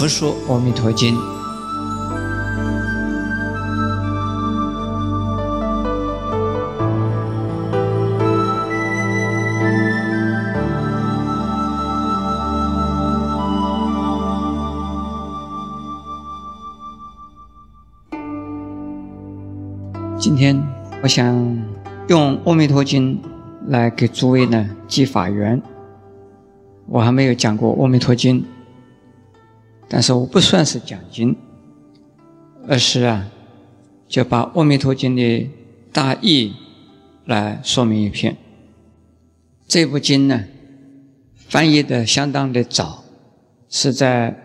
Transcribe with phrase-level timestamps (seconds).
[0.00, 1.14] 佛说《阿弥陀经》。
[20.18, 20.66] 今天
[21.02, 21.26] 我想
[22.08, 23.16] 用《阿弥陀经》
[23.66, 25.60] 来给诸位呢记法缘。
[26.86, 28.40] 我还没有讲过《阿弥陀经》，
[29.92, 31.36] 但是我不算是讲经，
[32.68, 33.28] 而是啊，
[34.06, 35.50] 就把《阿弥陀经》的
[35.92, 36.54] 大意
[37.24, 38.36] 来说明一遍。
[39.66, 40.44] 这部经呢，
[41.34, 43.02] 翻译的相当的早，
[43.68, 44.36] 是在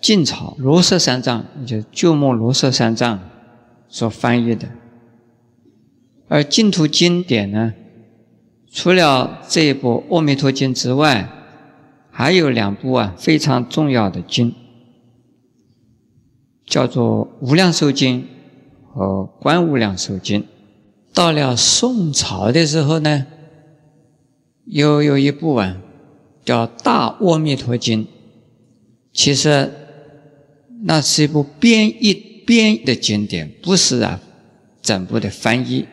[0.00, 3.18] 晋朝罗舍三藏，也就是鸠摩罗什三藏
[3.88, 4.68] 所翻译的。
[6.28, 7.74] 而净土经典呢，
[8.70, 11.28] 除了这一部《阿弥陀经》之外，
[12.12, 14.54] 还有两部啊非常重要的经，
[16.66, 18.20] 叫做《无量寿经》
[18.92, 19.04] 和
[19.42, 20.40] 《观无量寿经》。
[21.14, 23.26] 到了宋朝的时候呢，
[24.64, 25.76] 又有一部啊
[26.44, 28.04] 叫《大阿弥陀经》，
[29.12, 29.70] 其实
[30.84, 32.14] 那是一部编译
[32.46, 34.20] 编译的经典，不是啊
[34.80, 35.86] 整部的翻译。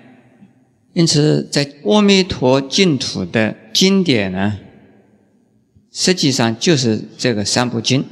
[0.93, 4.57] 因此，在阿弥陀净土的经典呢，
[5.91, 8.03] 实际上就是这个三部经，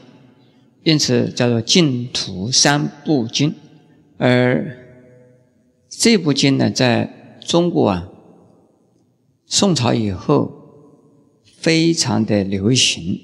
[0.87, 3.53] 因此叫做净土三部经。
[4.17, 4.77] 而
[5.89, 8.09] 这部经呢，在中国啊，
[9.45, 10.49] 宋朝以后
[11.43, 13.19] 非常的流行，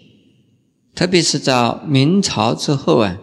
[0.93, 3.17] 特别是在明朝之后啊，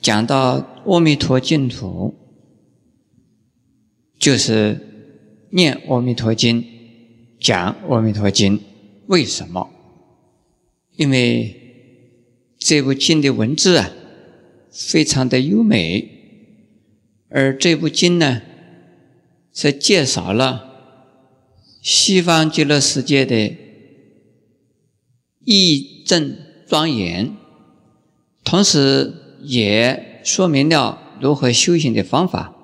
[0.00, 2.14] 讲到阿弥陀净土。
[4.20, 4.78] 就是
[5.50, 6.64] 念阿弥陀经，
[7.40, 8.60] 讲阿弥陀经，
[9.06, 9.68] 为什么？
[10.96, 11.59] 因为
[12.60, 13.90] 这部经的文字啊，
[14.70, 16.08] 非常的优美，
[17.30, 18.42] 而这部经呢，
[19.52, 20.66] 是介绍了
[21.82, 23.56] 西方极乐世界的
[25.44, 26.36] 义正
[26.68, 27.34] 庄严，
[28.44, 32.54] 同时也说明了如何修行的方法。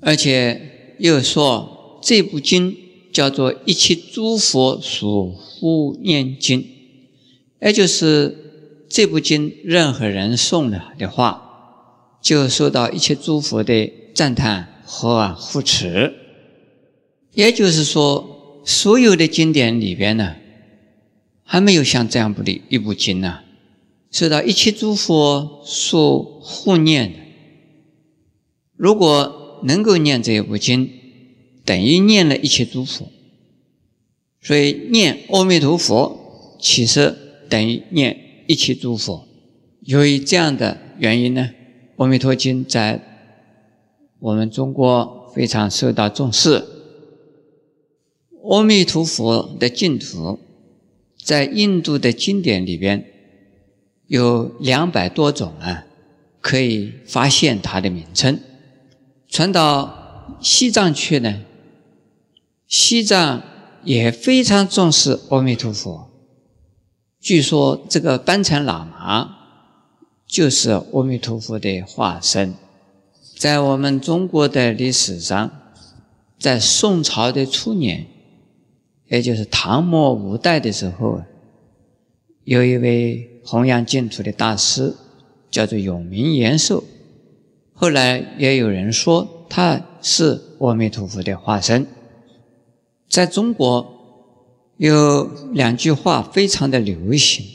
[0.00, 2.76] 而且又说这部经
[3.12, 6.66] 叫做一切诸佛所护念经，
[7.60, 8.41] 也就是
[8.92, 16.12] 这部经任何人诵了的话，就受到一切诸佛的赞叹和护持。
[17.32, 20.36] 也就是说，所有的经典里边呢，
[21.42, 23.40] 还没有像这样部的一部经呢，
[24.10, 27.18] 受到一切诸佛所护念的。
[28.76, 30.90] 如果能够念这一部经，
[31.64, 33.10] 等于念了一切诸佛，
[34.42, 37.16] 所以念阿弥陀佛，其实
[37.48, 39.26] 等于念一切诸佛。
[39.80, 41.50] 由于这样的原因呢，
[42.02, 43.00] 《阿弥陀经》在
[44.20, 46.64] 我们中国非常受到重视。
[48.44, 50.38] 阿弥陀佛的净土，
[51.16, 53.04] 在印度的经典里边
[54.06, 55.86] 有两百多种啊，
[56.40, 58.38] 可以发现它的名称。
[59.28, 61.42] 传到西藏去呢，
[62.68, 63.42] 西藏
[63.84, 66.11] 也非常重视阿弥陀佛。
[67.22, 69.36] 据说这个班禅喇嘛
[70.26, 72.52] 就是阿弥陀佛的化身。
[73.38, 75.48] 在我们中国的历史上，
[76.40, 78.06] 在宋朝的初年，
[79.06, 81.22] 也就是唐末五代的时候，
[82.42, 84.96] 有一位弘扬净土的大师，
[85.48, 86.82] 叫做永明延寿。
[87.72, 91.86] 后来也有人说他是阿弥陀佛的化身。
[93.08, 94.01] 在中国
[94.82, 97.46] 有两句话非常的流行，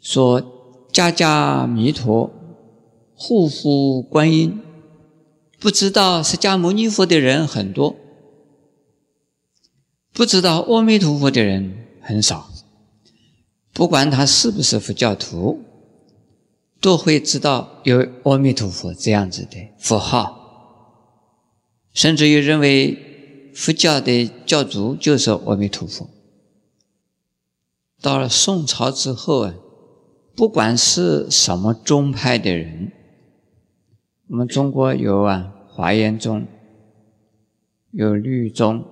[0.00, 0.42] 说
[0.90, 2.28] “家家弥陀，
[3.14, 4.60] 户户观音”。
[5.60, 7.94] 不知道释迦牟尼佛的人很多，
[10.12, 12.50] 不知道阿弥陀佛的人很少。
[13.72, 15.62] 不管他是不是佛教徒。
[16.78, 20.36] 都会知道有阿弥陀佛这样子的符号，
[21.94, 26.08] 甚至于认为佛教的教主就是阿弥陀佛。
[28.06, 29.54] 到了宋朝之后啊，
[30.36, 32.92] 不管是什么宗派的人，
[34.28, 36.46] 我们中国有啊华严宗，
[37.90, 38.84] 有律宗，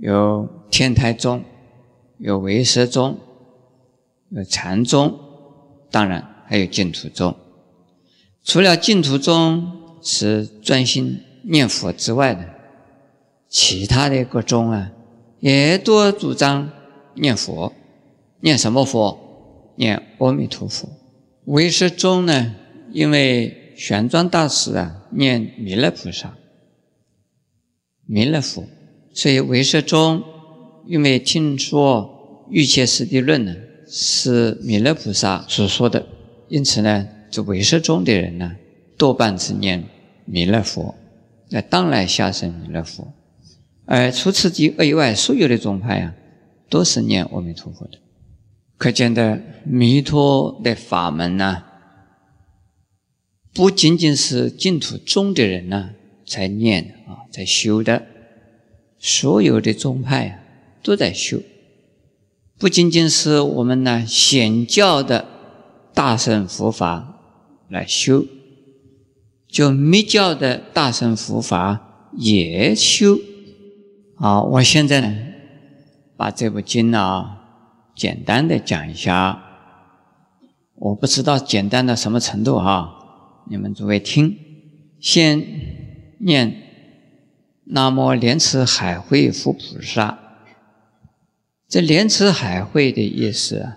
[0.00, 1.44] 有天台宗，
[2.18, 3.18] 有唯识宗，
[4.30, 5.16] 有禅宗，
[5.88, 6.34] 当然。
[6.44, 7.36] 还有净土宗，
[8.42, 12.42] 除了净土宗是专心念佛之外的，
[13.48, 14.90] 其他的各宗啊，
[15.38, 16.68] 也多主张
[17.14, 17.72] 念佛。
[18.40, 19.74] 念什么佛？
[19.76, 20.88] 念阿弥陀佛。
[21.44, 22.54] 唯识宗呢，
[22.92, 26.36] 因为玄奘大师啊念弥勒菩萨、
[28.06, 28.64] 弥勒佛，
[29.14, 30.22] 所以唯识宗
[30.86, 33.54] 因为听说《玉切师地论》呢
[33.86, 36.06] 是弥勒菩萨所说的，
[36.48, 38.56] 因此呢，这唯识宗的人呢
[38.96, 39.84] 多半是念
[40.24, 40.94] 弥勒佛，
[41.50, 43.06] 那当来下生弥勒佛。
[43.86, 46.14] 而除此以外，所有的宗派啊，
[46.68, 47.98] 都是念阿弥陀佛的。
[48.78, 51.64] 可见的弥陀的法门呢，
[53.52, 55.90] 不仅仅是净土宗的人呢
[56.24, 58.06] 才念啊，在修的，
[59.00, 60.38] 所有的宗派啊
[60.80, 61.40] 都在修。
[62.56, 65.26] 不仅仅是我们呢显教的
[65.92, 67.18] 大乘佛法
[67.68, 68.24] 来修，
[69.48, 73.18] 就密教的大乘佛法也修。
[74.14, 75.16] 啊，我现在呢
[76.16, 77.34] 把这部经啊。
[77.98, 79.42] 简单的讲一下，
[80.76, 84.38] 我不知道简单到什么程度哈，你们诸位听，
[85.00, 85.44] 先
[86.20, 86.62] 念
[87.66, 90.16] “南无莲池海会佛菩萨”。
[91.68, 93.72] 这莲池海会的意思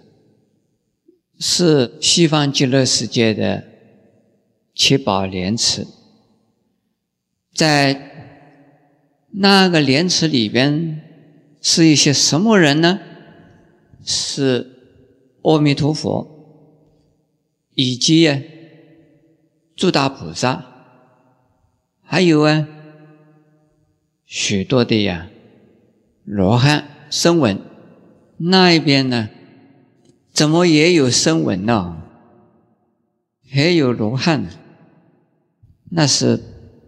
[1.39, 3.63] 是西方极乐世界的
[4.75, 5.87] 七宝莲池，
[7.55, 8.11] 在
[9.31, 11.01] 那个莲池里边
[11.59, 12.99] 是一些什么人呢？
[14.03, 14.67] 是
[15.41, 16.27] 阿弥陀佛，
[17.75, 18.39] 以及啊
[19.75, 20.65] 诸大菩萨，
[22.03, 22.67] 还有啊
[24.25, 25.27] 许多的呀
[26.23, 27.59] 罗汉声闻，
[28.37, 29.29] 那一边呢，
[30.31, 32.03] 怎么也有声闻呢？
[33.51, 34.45] 还有罗汉，
[35.89, 36.39] 那是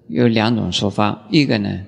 [0.07, 1.85] 有两种说法，一个呢，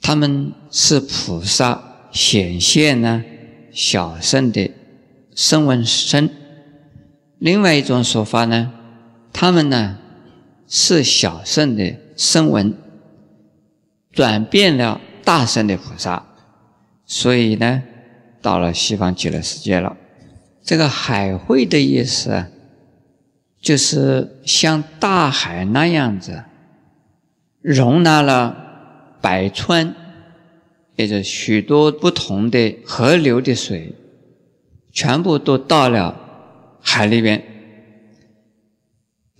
[0.00, 3.24] 他们是菩萨显现呢。
[3.74, 4.70] 小圣的
[5.34, 6.30] 声闻身，
[7.38, 8.72] 另外一种说法呢，
[9.32, 9.98] 他们呢
[10.68, 12.72] 是小圣的声闻，
[14.12, 16.24] 转变了大圣的菩萨，
[17.04, 17.82] 所以呢
[18.40, 19.96] 到了西方极乐世界了。
[20.62, 22.46] 这个海会的意思，
[23.60, 26.44] 就是像大海那样子，
[27.60, 29.96] 容纳了百川。
[30.96, 33.94] 也就许多不同的河流的水，
[34.92, 37.42] 全部都到了海里边。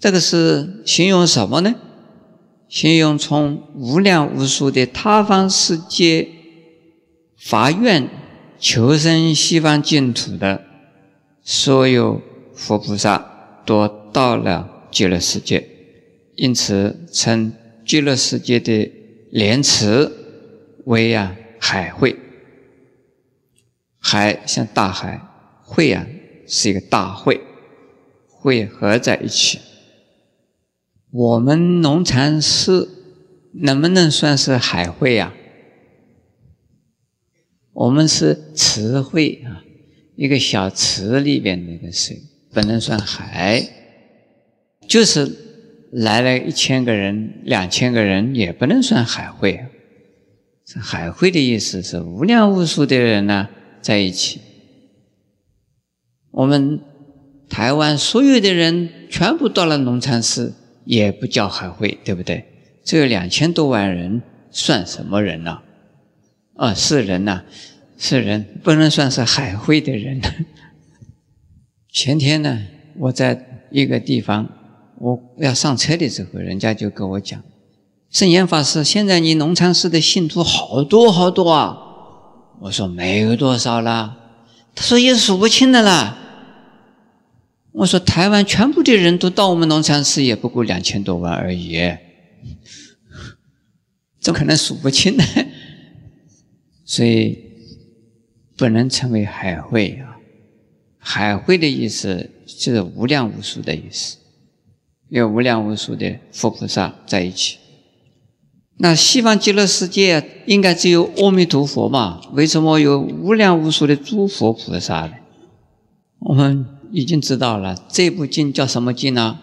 [0.01, 1.75] 这个是形容什么呢？
[2.69, 6.29] 形容从无量无数的他方世界
[7.39, 8.09] 发愿
[8.59, 10.65] 求生西方净土的
[11.43, 12.21] 所有
[12.53, 15.69] 佛菩萨，都到了极乐世界，
[16.35, 17.53] 因此称
[17.87, 18.91] 极乐世界的
[19.31, 20.11] 莲池
[20.85, 21.37] 为啊。
[21.67, 22.15] 海会，
[23.99, 25.19] 海像大海，
[25.63, 26.07] 会啊
[26.47, 27.41] 是一个大会，
[28.29, 29.59] 会合在一起。
[31.11, 32.91] 我们农禅寺
[33.55, 35.33] 能不能算是海会啊？
[37.73, 39.65] 我们是池会啊，
[40.17, 42.19] 一个小池里边那个水，
[42.53, 43.67] 不能算海。
[44.87, 45.33] 就是
[45.93, 49.65] 来了一千个人、两千个人，也不能算海会。
[50.81, 53.49] 海会的意思是无量无数的人呢
[53.83, 54.41] 在一起。
[56.31, 56.81] 我们
[57.49, 60.55] 台湾所有的人全部到了龙禅寺，
[60.85, 62.45] 也不叫海会，对不对？
[62.85, 65.61] 只有两千多万人，算什么人呢？
[66.57, 67.45] 啊，是人呐，
[67.97, 70.21] 是人，不能算是海会的人。
[71.91, 72.67] 前天呢，
[72.97, 74.49] 我在一个地方，
[74.99, 77.43] 我要上车的时候，人家就跟我讲。
[78.15, 81.77] 圣严法师，现在你农禅寺的信徒好多好多啊！
[82.61, 84.17] 我说没有多少啦，
[84.73, 86.17] 他说也数不清的啦。
[87.73, 91.77] 我说台湾全部的人都到我们农禅寺，也不过两千多万而已，
[94.21, 95.25] 怎么可能数不清呢？
[96.85, 97.37] 所以
[98.57, 100.15] 不能称为海会啊！
[100.99, 104.19] 海会的意思就是无量无数的意思，
[105.09, 107.59] 有无量无数的佛菩萨在一起。
[108.77, 112.21] 那西方极乐世界应该只有阿弥陀佛嘛？
[112.33, 115.13] 为什么有无量无数的诸佛菩萨呢？
[116.19, 119.39] 我们已经知道了，这部经叫什么经呢？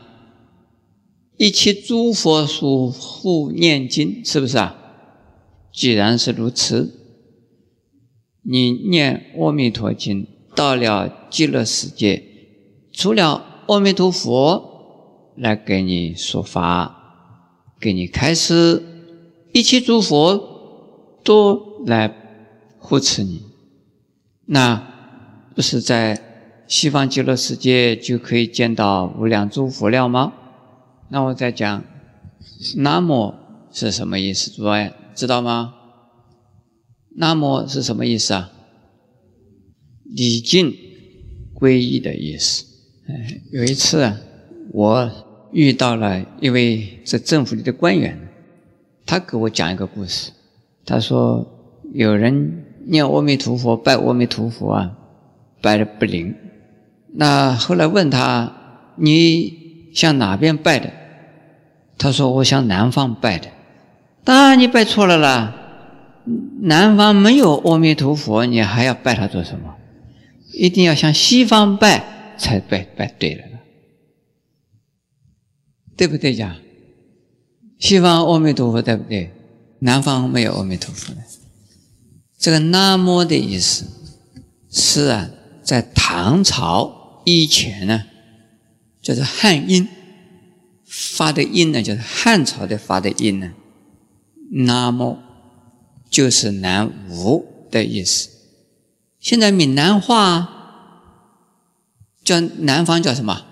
[1.37, 4.75] 一切诸佛所护念经，是不是啊？
[5.71, 6.93] 既然是如此，
[8.43, 12.21] 你念阿弥陀经到了极乐世界，
[12.91, 17.31] 除了阿弥陀佛来给你说法，
[17.79, 18.83] 给你开示。
[19.53, 22.13] 一切诸佛都来
[22.77, 23.43] 护持你，
[24.45, 24.75] 那
[25.55, 30.33] 不是在西方极乐世界就可以见到无量诸佛了吗？
[31.09, 31.83] 那我再讲，
[32.77, 33.33] 南无
[33.71, 34.49] 是什么意思？
[34.51, 35.73] 诸位知道吗？
[37.17, 38.51] 南无是什么意思啊？
[40.05, 40.73] 礼敬、
[41.53, 42.65] 皈依的意思。
[43.51, 44.13] 有一次，
[44.71, 45.11] 我
[45.51, 48.17] 遇到了一位在政府里的官员，
[49.05, 50.31] 他给我讲一个故事。
[50.85, 51.45] 他说，
[51.93, 54.91] 有人念阿弥陀佛、拜阿弥陀佛啊，
[55.61, 56.35] 拜的不灵。
[57.13, 58.51] 那后来问他，
[58.95, 60.91] 你向哪边拜的？
[61.97, 63.47] 他说，我向南方拜的。
[64.23, 65.53] 当然你拜错了啦，
[66.61, 69.75] 南方没有阿弥陀佛，你还要拜他做什么？
[70.53, 73.43] 一定要向西方拜才拜拜对了，
[75.95, 76.57] 对不对呀？
[77.81, 79.33] 西方阿弥陀佛对不对？
[79.79, 81.21] 南方没有阿弥陀佛的。
[82.37, 83.85] 这个“南无”的意思
[84.69, 85.29] 是啊，
[85.63, 88.03] 在唐朝以前呢，
[89.01, 89.87] 就是汉音
[90.85, 93.51] 发的音呢，就是汉朝的发的音呢
[94.65, 95.17] ，“南无”
[96.09, 98.29] 就是“南无”的意思。
[99.19, 100.47] 现在闽南话
[102.23, 103.45] 叫南方叫什么？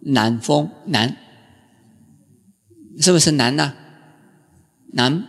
[0.00, 1.16] 南风南，
[3.00, 3.74] 是不是南呢？
[4.92, 5.26] 南。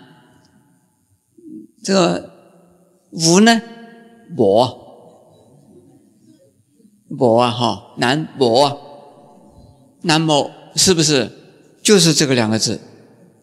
[1.83, 2.31] 这个
[3.11, 3.61] 无呢？
[4.37, 4.77] 我，
[7.17, 8.79] 我啊哈，南我，
[10.03, 11.31] 南无是不是？
[11.81, 12.79] 就是这个两个字，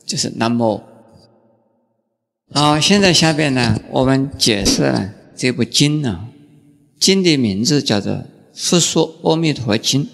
[0.07, 0.81] 就是南摩。
[2.53, 6.29] 好，现在下边呢，我们解释了这部经呢，
[7.01, 8.13] 经的名字叫做
[8.55, 10.05] 《佛说阿弥陀经》。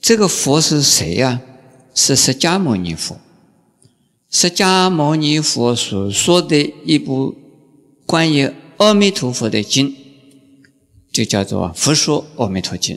[0.00, 1.40] 这个佛是谁呀？
[1.94, 3.16] 是释迦牟尼佛。
[4.36, 7.36] 释迦牟尼佛所说的一部。
[8.04, 9.94] 关于阿弥陀佛的经，
[11.12, 12.96] 就叫做《佛说阿弥陀经》。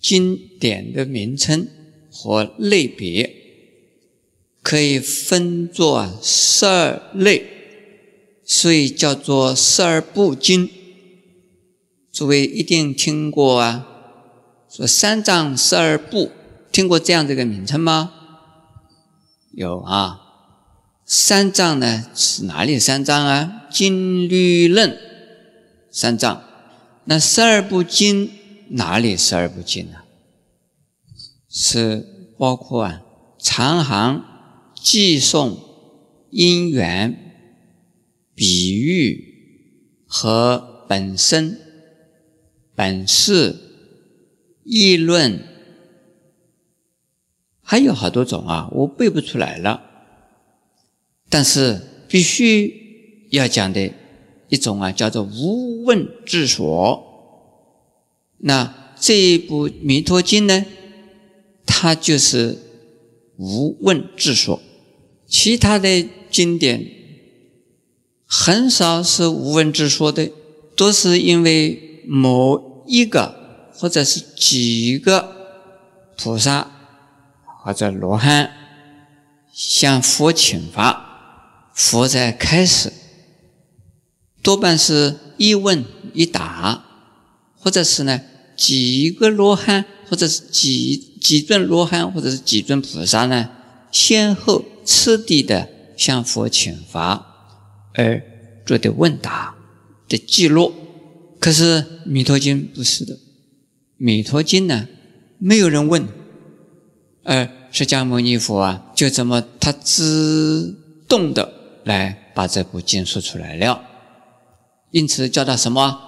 [0.00, 1.66] 经典的名称
[2.12, 3.34] 和类别
[4.62, 7.44] 可以分作十二类，
[8.44, 10.70] 所以叫做十二部经。
[12.12, 13.84] 诸位一定听过啊，
[14.70, 16.30] 说三藏十二部，
[16.70, 18.19] 听过这样这个名称吗？
[19.50, 20.20] 有啊。
[21.04, 23.66] 三藏呢是哪里三藏啊？
[23.70, 24.96] 经律论
[25.90, 26.44] 三藏。
[27.04, 28.30] 那十二部经
[28.68, 29.98] 哪里十二部经呢？
[31.48, 32.06] 是
[32.38, 33.02] 包括啊
[33.40, 34.24] 长行、
[34.74, 35.58] 寄颂、
[36.30, 37.18] 因缘、
[38.36, 41.58] 比喻和本身、
[42.76, 43.56] 本事、
[44.62, 45.42] 议论，
[47.70, 49.80] 还有好多种啊，我背不出来了。
[51.28, 53.92] 但是必须要讲的
[54.48, 57.00] 一种啊，叫做无问之所。
[58.38, 60.66] 那这一部《弥陀经》呢，
[61.64, 62.58] 它就是
[63.36, 64.60] 无问之所。
[65.28, 66.84] 其他的经典
[68.26, 70.28] 很少是无问之说的，
[70.74, 75.32] 都是因为某一个或者是几个
[76.16, 76.79] 菩萨
[77.62, 78.50] 或者罗汉
[79.52, 81.06] 向佛请法。
[81.72, 82.92] 佛在开始，
[84.42, 86.84] 多半是一问一答，
[87.56, 88.20] 或者是呢
[88.54, 93.48] 几个罗汉，或者是几几尊罗汉，或者是几尊菩萨呢，
[93.90, 97.26] 先后次第的向佛请法
[97.94, 98.22] 而
[98.66, 99.54] 做的问答
[100.06, 100.74] 的记录。
[101.38, 103.14] 可是《弥陀经》不是的，
[103.96, 104.86] 《弥陀经》呢，
[105.38, 106.06] 没有人问，
[107.30, 110.76] 而释迦牟尼佛啊，就这么他自
[111.08, 111.54] 动的。
[111.84, 113.82] 来把这部经说出来了，
[114.90, 116.00] 因此叫他什么？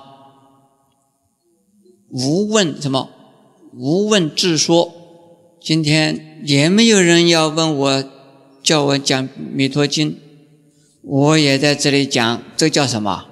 [2.10, 3.08] 无问什么？
[3.72, 4.92] 无问自说。
[5.60, 8.04] 今天也没有人要问我，
[8.64, 10.10] 叫我讲《弥陀经》，
[11.02, 12.42] 我也在这里讲。
[12.56, 13.28] 这叫什么？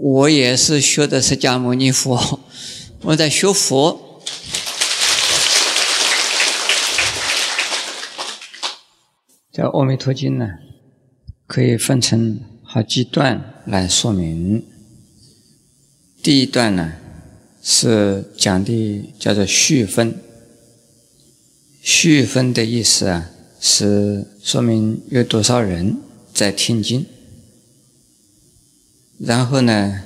[0.00, 2.40] 我也是学的释迦牟尼佛，
[3.02, 4.20] 我在学佛。
[9.58, 10.50] 这《阿弥陀经》呢，
[11.48, 14.64] 可以分成好几段来说明。
[16.22, 16.92] 第一段呢，
[17.60, 20.16] 是讲的叫做序分。
[21.80, 25.96] 序分的意思啊，是说明有多少人
[26.32, 27.04] 在听经。
[29.18, 30.04] 然后呢，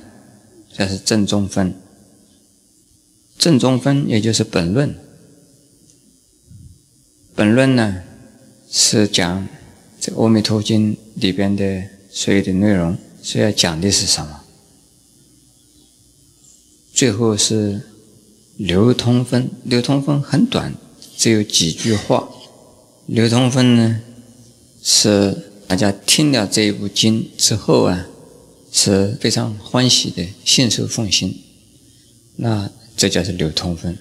[0.73, 1.75] 这是正中分。
[3.37, 4.95] 正中分也就是本论。
[7.35, 8.05] 本论呢。
[8.75, 9.47] 是讲
[10.01, 14.41] 这《阿弥陀经》里边的所有的内容，所要讲的是什么？
[16.95, 17.83] 最后是
[18.57, 20.75] 流通分，流通分很短，
[21.19, 22.27] 只有几句话。
[23.05, 24.01] 流通分呢，
[24.83, 28.07] 是大家听了这一部经之后啊，
[28.73, 31.37] 是非常欢喜的，信受奉行。
[32.37, 33.99] 那这叫做流通分。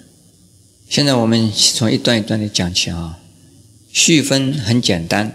[0.88, 3.18] 现在我们从一段一段的讲起啊，
[3.92, 5.32] 序分很简单，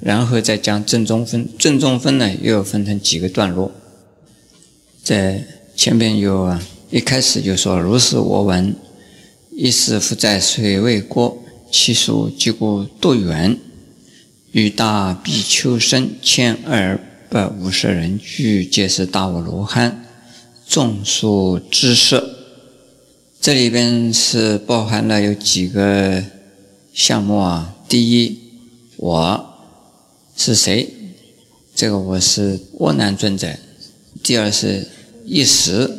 [0.00, 1.48] 然后再讲正中分。
[1.58, 3.72] 正中分呢，又分成几个段落，
[5.02, 5.44] 在。
[5.76, 8.76] 前边有啊，一开始就说：“如是我闻，
[9.50, 11.36] 一时复在水位国，
[11.68, 13.58] 其数即故多远，
[14.52, 16.96] 与大比丘僧千二
[17.28, 20.04] 百五十人俱，皆是大我罗汉，
[20.64, 22.24] 众数知色。”
[23.42, 26.22] 这里边是包含了有几个
[26.94, 27.74] 项目啊？
[27.88, 28.38] 第一，
[28.98, 29.52] 我
[30.36, 30.88] 是谁？
[31.74, 33.48] 这个我是窝囊尊者。
[34.22, 34.86] 第二是。
[35.26, 35.90] 一时，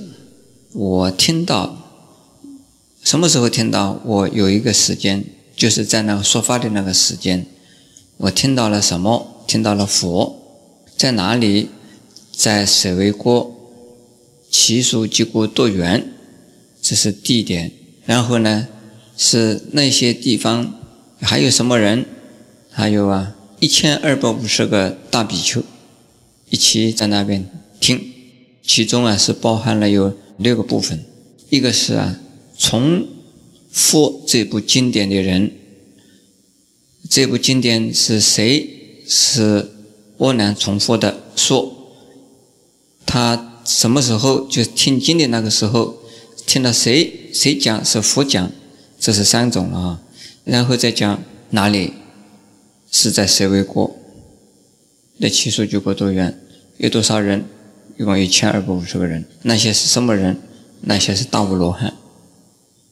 [0.71, 1.75] 我听到
[3.03, 3.99] 什么时候听到？
[4.05, 5.25] 我有一个时间，
[5.55, 7.45] 就是在那个说法的那个时间，
[8.17, 9.43] 我听到了什么？
[9.47, 10.39] 听到了佛
[10.95, 11.69] 在哪里？
[12.31, 13.53] 在舍卫国，
[14.49, 16.13] 其数即故多元？
[16.81, 17.71] 这是地点。
[18.05, 18.67] 然后呢，
[19.17, 20.71] 是那些地方
[21.25, 22.05] 还有什么人？
[22.69, 25.63] 还有啊，一千二百五十个大比丘
[26.51, 27.99] 一起在那边听。
[28.61, 31.03] 其中啊是包含了有六个部分，
[31.49, 32.19] 一个是啊
[32.57, 33.07] 重
[33.71, 35.51] 复这部经典的人，
[37.09, 38.69] 这部经典是谁？
[39.07, 39.71] 是
[40.17, 41.71] 窝囊重复的说，
[43.05, 45.97] 他什么时候就听经的那个时候，
[46.45, 47.29] 听到谁？
[47.33, 47.83] 谁讲？
[47.85, 48.51] 是佛讲，
[48.99, 50.01] 这是三种了啊，
[50.45, 51.93] 然后再讲哪里
[52.89, 53.93] 是在谁为国，
[55.17, 56.39] 那起数就过多远，
[56.77, 57.43] 有多少人。
[57.97, 60.37] 一共一千二百五十个人，那些是什么人？
[60.81, 61.93] 那些是大无罗汉。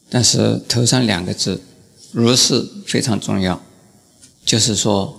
[0.09, 1.61] 但是头上两个字
[2.13, 3.61] “如是”非常重要，
[4.45, 5.13] 就是说，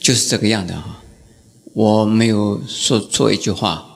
[0.00, 1.02] 就是这个样的哈。
[1.74, 3.86] 我没有说错一句话，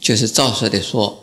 [0.00, 1.20] 就是照实的说，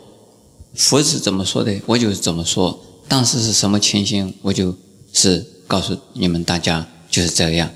[0.74, 2.82] 佛是怎么说的，我就是怎么说。
[3.06, 4.74] 当时是什么情形，我就
[5.12, 7.70] 是告诉你们大家，就是这样。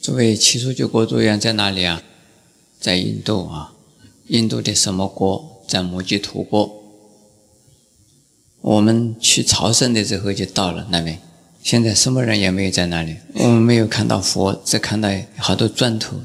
[0.00, 2.02] 诸位，起初就国度院在哪里啊？
[2.78, 3.72] 在印度啊。
[4.28, 5.64] 印度的什么国？
[5.66, 6.70] 在摩羯陀国。
[8.60, 11.18] 我们去朝圣的时候就到了那边。
[11.62, 13.16] 现在什么人也没有在那里。
[13.34, 16.20] 我们没有看到佛，只看到好多砖头。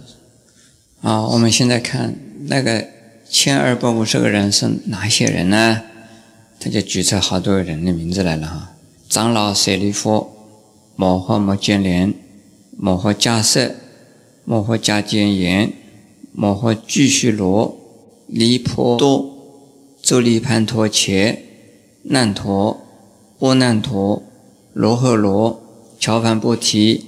[1.02, 2.14] 啊，我们现在看
[2.48, 2.86] 那个
[3.30, 5.82] 千二百五十个人是哪些人呢？
[6.60, 8.75] 他就举出好多人的名字来了哈。
[9.16, 10.30] 长老舍利弗、
[10.98, 12.14] 摩诃摩犍连、
[12.78, 13.74] 摩诃迦叶、
[14.44, 15.72] 摩诃迦旃延、
[16.34, 17.78] 摩诃俱须罗。
[18.28, 19.38] 离婆多、
[20.02, 21.42] 周利盘陀伽、
[22.04, 22.82] 难陀、
[23.40, 24.22] 波难陀、
[24.74, 25.62] 罗诃罗、
[25.98, 27.06] 乔梵波提、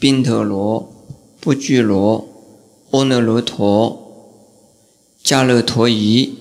[0.00, 0.92] 宾陀罗、
[1.38, 2.26] 不居罗、
[2.90, 4.42] 阿耨罗陀、
[5.22, 6.36] 迦勒陀夷、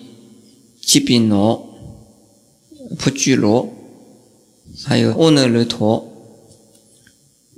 [0.82, 1.69] 吉宾罗、
[2.97, 3.83] 不居罗，
[4.84, 6.12] 还有阿耨罗陀，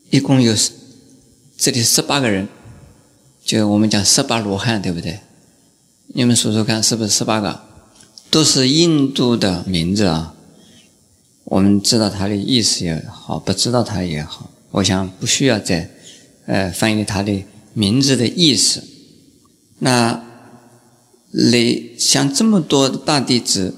[0.09, 0.53] 一共有
[1.57, 2.47] 这里十八个人，
[3.43, 5.19] 就我们讲十八罗汉，对不对？
[6.07, 7.61] 你们数数看，是不是十八个？
[8.29, 10.33] 都是印度的名字啊。
[11.45, 15.89] 我们知道它的意思也好，不知道它也好，我想不需要再
[16.45, 18.83] 呃翻译它的名字的意思。
[19.79, 20.23] 那
[21.31, 23.75] 类像这么多大弟子，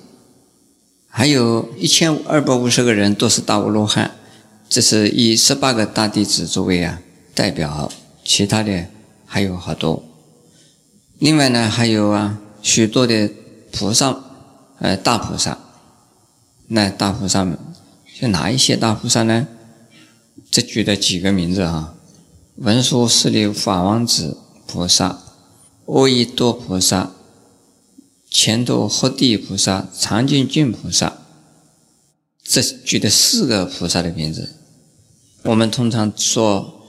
[1.17, 4.12] 还有一千二百五十个人都是大无罗汉，
[4.69, 7.01] 这是以十八个大弟子作为啊
[7.34, 7.91] 代表，
[8.23, 8.86] 其他的
[9.25, 10.03] 还有好多。
[11.17, 13.32] 另外呢，还有啊，许多的
[13.71, 14.15] 菩萨，
[14.77, 15.58] 呃，大菩萨。
[16.67, 17.58] 那大菩萨们
[18.06, 19.47] 是哪一些大菩萨呢？
[20.51, 21.95] 这举的几个名字啊：
[22.58, 25.17] 文殊师利法王子菩萨、
[25.88, 27.10] 阿逸多菩萨、
[28.29, 31.17] 前头诃地菩萨、常净净菩萨。
[32.43, 34.55] 这举的四个菩萨的名字。
[35.43, 36.81] 我们通常说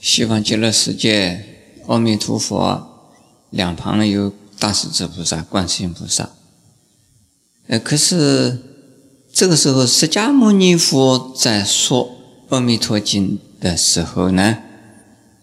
[0.00, 1.44] 西方极乐世界，
[1.86, 2.90] 阿弥陀佛。
[3.50, 6.30] 两旁有大势至菩萨、观世音菩萨。
[7.68, 8.58] 呃，可是
[9.32, 12.04] 这个时候，释迦牟尼佛在说
[12.48, 14.58] 《阿弥陀经》的时候呢，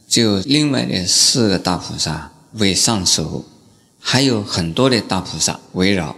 [0.09, 3.45] 就另外的四个大菩萨为上首，
[4.01, 6.17] 还有很多的大菩萨围绕。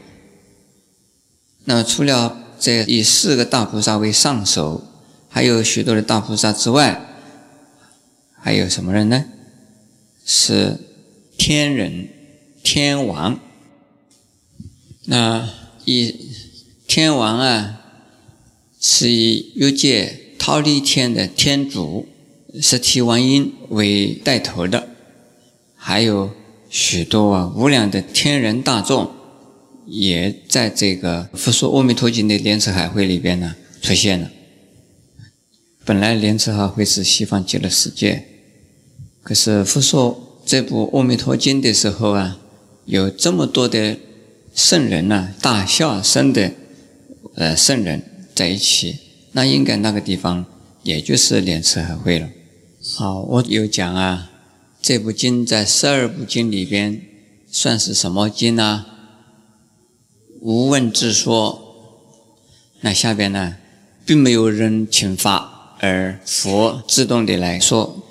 [1.66, 4.88] 那么，除了这以四个大菩萨为上首，
[5.30, 7.00] 还有许多的大菩萨之外，
[8.42, 9.26] 还有什么人呢？
[10.26, 10.80] 是。
[11.36, 12.08] 天人、
[12.64, 13.40] 天王，
[15.06, 15.50] 那
[15.84, 16.16] 以
[16.88, 17.82] 天王啊，
[18.80, 22.08] 是以欲界忉利天的天主
[22.62, 24.90] 十提王音为带头的，
[25.76, 26.32] 还有
[26.74, 29.12] 许多啊无量的天人大众，
[29.86, 34.32] 也在这个《佛说阿弥陀经》的莲池海会里边呢出现了。
[35.86, 38.26] 本来莲池海会是西方极乐世界，
[39.22, 42.40] 可是佛说这部《阿弥陀经》的时候啊，
[42.86, 44.00] 有这么多的
[44.56, 46.54] 圣人呐，大孝生的
[47.36, 48.02] 呃圣人
[48.34, 48.98] 在一起，
[49.34, 50.44] 那应该那个地方
[50.82, 52.28] 也就是莲池海会了。
[52.98, 54.32] 好，我有讲啊，
[54.84, 57.02] 这部经在十二部经里边
[57.50, 58.86] 算是什么经呢？
[60.42, 61.78] 无问自说。
[62.82, 63.56] 那下边呢，
[64.06, 65.78] 并没有人请发。
[65.80, 68.04] 而佛自动的来说，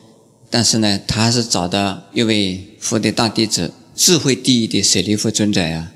[0.49, 5.93] 但是呢，他是找到一位佛的大弟子，智慧第一的舍利弗尊者呀，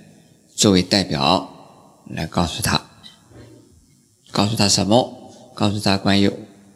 [0.55, 2.91] 作为代表来告诉他，
[4.31, 5.33] 告诉他什么？
[5.55, 6.31] 告诉他关于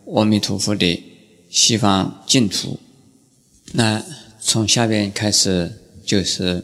[0.06, 1.02] 阿弥陀佛的
[1.50, 2.80] 西方净土。
[3.72, 4.04] 那
[4.40, 5.72] 从下边开始
[6.04, 6.56] 就是《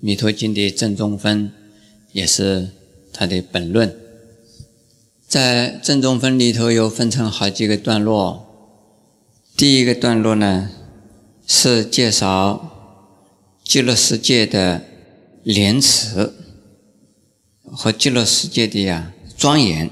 [0.00, 1.50] 弥陀经》的正中分，
[2.12, 2.68] 也是
[3.12, 3.96] 他的本论。
[5.26, 8.46] 在正中分里头有分成好几个段落。
[9.56, 10.70] 第一个段落呢，
[11.46, 13.00] 是介绍
[13.64, 14.82] 极乐世界的
[15.42, 16.32] 莲池
[17.64, 19.88] 和极乐世界的呀庄严，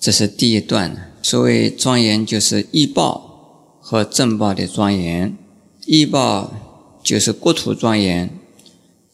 [0.00, 1.12] 这是第一段。
[1.22, 5.36] 所谓庄严，就是异报和正报的庄严。
[5.86, 8.28] 异报就是国土庄严，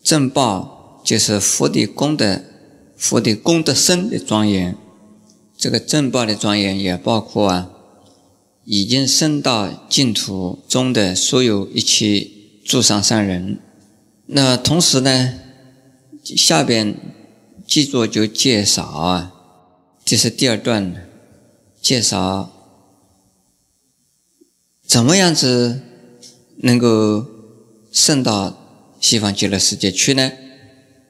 [0.02, 2.40] 正报就是佛的功德、
[2.96, 4.76] 佛的功德身的庄严。
[5.56, 7.70] 这个正报的庄严也包括啊，
[8.64, 12.26] 已经升到净土中的所有一切
[12.64, 13.60] 诸上善人。
[14.26, 15.34] 那同时呢，
[16.24, 16.96] 下边
[17.66, 19.32] 记住就介绍啊，
[20.04, 21.06] 这是第二段，
[21.82, 22.50] 介绍
[24.86, 25.80] 怎么样子
[26.62, 27.24] 能够
[27.92, 28.58] 升到
[29.00, 30.32] 西方极乐世界去呢？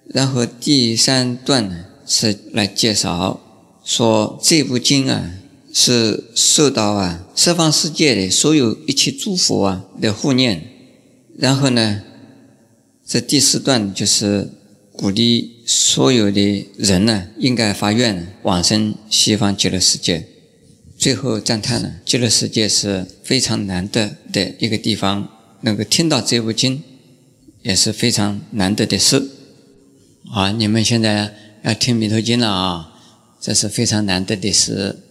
[0.08, 3.40] 然后第三段呢是来介绍。
[3.84, 5.32] 说这部经啊，
[5.72, 10.62] 是受到啊十方世界的所有一切诸佛啊的护念，
[11.36, 12.02] 然后呢，
[13.04, 14.50] 这第四段就是
[14.92, 20.28] 鼓励所有的人呢，应该发愿往生西方极乐世界。
[20.96, 25.28] 最后赞叹呢，极乐世界是非常难得的一个地方，
[25.62, 26.82] 能够听到这部经，
[27.62, 29.30] 也是非常难得的事。
[30.32, 32.88] 啊，你们现在要听弥陀经了啊！
[33.40, 35.01] 这是非常难得的事。